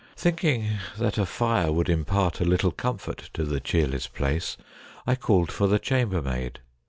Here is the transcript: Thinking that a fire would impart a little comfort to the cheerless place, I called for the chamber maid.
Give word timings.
Thinking 0.15 0.79
that 0.97 1.19
a 1.19 1.27
fire 1.27 1.71
would 1.71 1.87
impart 1.87 2.41
a 2.41 2.43
little 2.43 2.71
comfort 2.71 3.29
to 3.35 3.43
the 3.43 3.59
cheerless 3.59 4.07
place, 4.07 4.57
I 5.05 5.13
called 5.15 5.51
for 5.51 5.67
the 5.67 5.77
chamber 5.77 6.23
maid. 6.23 6.57